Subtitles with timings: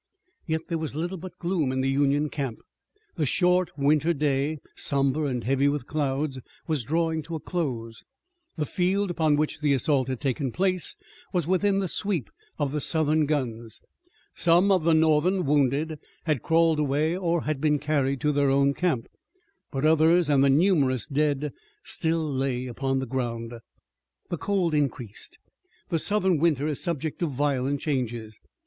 [0.47, 2.61] Yet there was little but gloom in the Union camp.
[3.17, 8.03] The short winter day, somber and heavy with clouds, was drawing to a close.
[8.57, 10.95] The field upon which the assault had taken place
[11.31, 13.79] was within the sweep of the Southern guns.
[14.33, 18.73] Some of the Northern wounded had crawled away or had been carried to their own
[18.73, 19.07] camp,
[19.69, 23.53] but others and the numerous dead still lay upon the ground.
[24.31, 25.37] The cold increased.
[25.89, 28.39] The Southern winter is subject to violent changes.